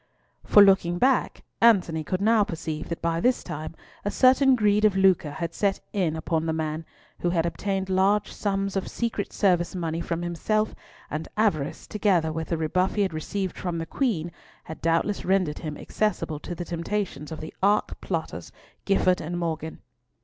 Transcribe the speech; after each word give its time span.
For 0.43 0.63
looking 0.63 0.97
back, 0.97 1.43
Antony 1.61 2.03
could 2.03 2.21
now 2.21 2.43
perceive 2.43 2.89
that 2.89 3.03
by 3.03 3.19
this 3.19 3.43
time 3.43 3.75
a 4.03 4.09
certain 4.09 4.55
greed 4.55 4.83
of 4.83 4.97
lucre 4.97 5.29
had 5.29 5.53
set 5.53 5.79
in 5.93 6.15
upon 6.15 6.47
the 6.47 6.53
man, 6.53 6.85
who 7.19 7.29
had 7.29 7.45
obtained 7.45 7.87
large 7.87 8.33
sums 8.33 8.75
of 8.75 8.87
secret 8.87 9.31
service 9.31 9.75
money 9.75 10.01
from 10.01 10.23
himself; 10.23 10.73
and 11.11 11.27
avarice, 11.37 11.85
together 11.85 12.31
with 12.33 12.47
the 12.47 12.57
rebuff 12.57 12.95
he 12.95 13.03
had 13.03 13.13
received 13.13 13.59
from 13.59 13.77
the 13.77 13.85
Queen, 13.85 14.31
had 14.63 14.81
doubtless 14.81 15.23
rendered 15.23 15.59
him 15.59 15.77
accessible 15.77 16.39
to 16.39 16.55
the 16.55 16.65
temptations 16.65 17.31
of 17.31 17.39
the 17.39 17.53
arch 17.61 17.91
plotters 18.01 18.51
Gifford 18.85 19.21
and 19.21 19.37
Morgan. 19.37 19.81